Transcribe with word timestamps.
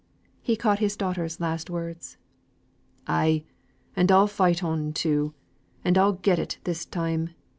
He 0.41 0.55
caught 0.55 0.79
his 0.79 0.97
daughter's 0.97 1.39
last 1.39 1.69
words. 1.69 2.17
"Ay! 3.05 3.43
and 3.95 4.11
I'll 4.11 4.25
fight 4.25 4.63
on 4.63 4.93
too; 4.93 5.35
and 5.85 5.95
I'll 5.95 6.13
got 6.13 6.39
it 6.39 6.57
this 6.63 6.85
time. 6.87 7.35